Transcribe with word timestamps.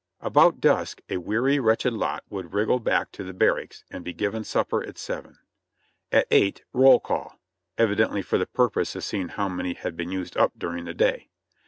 About 0.19 0.59
dusk 0.59 1.03
a 1.09 1.17
weary, 1.17 1.59
wretched 1.59 1.93
lot 1.93 2.23
would 2.27 2.53
wriggle 2.53 2.79
back 2.79 3.11
to 3.11 3.23
the 3.23 3.35
barracks 3.35 3.83
and 3.91 4.03
be 4.03 4.13
given 4.13 4.43
supper 4.43 4.83
at 4.83 4.97
seven. 4.97 5.37
At 6.11 6.25
eight, 6.31 6.63
"Roll 6.73 6.99
call." 6.99 7.37
("Evidently 7.77 8.23
for 8.23 8.39
the 8.39 8.47
purpose 8.47 8.95
of 8.95 9.03
seeing 9.03 9.27
how 9.27 9.47
many 9.47 9.75
had 9.75 9.95
been 9.95 10.11
used 10.11 10.35
up 10.37 10.53
during 10.57 10.85
that 10.85 10.97
day.") 10.97 11.29